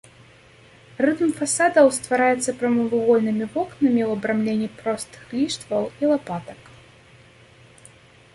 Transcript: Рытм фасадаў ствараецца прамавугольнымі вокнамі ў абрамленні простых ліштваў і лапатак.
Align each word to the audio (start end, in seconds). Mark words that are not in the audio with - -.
Рытм 1.05 1.33
фасадаў 1.39 1.89
ствараецца 1.97 2.55
прамавугольнымі 2.61 3.45
вокнамі 3.57 4.01
ў 4.07 4.09
абрамленні 4.17 4.69
простых 4.81 5.21
ліштваў 5.43 5.83
і 6.03 6.13
лапатак. 6.15 6.59